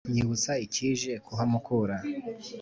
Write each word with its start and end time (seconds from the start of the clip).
Nyibutsa 0.13 0.51
icyije 0.65 1.11
kuhamukura 1.25 1.95